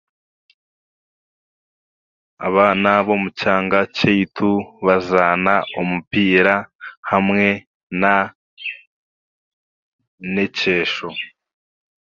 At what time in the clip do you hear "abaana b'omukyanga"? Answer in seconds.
2.47-3.79